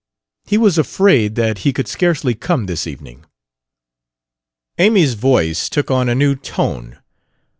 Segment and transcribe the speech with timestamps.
[0.47, 3.23] He was afraid that he could scarcely come this evening....
[4.79, 6.97] Amy's voice took on a new tone.